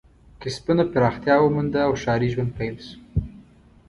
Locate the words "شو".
2.85-2.97